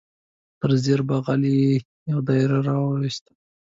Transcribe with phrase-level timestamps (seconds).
[0.59, 1.67] تر زیر بغل یې
[2.09, 3.31] یو دایره را وایسته.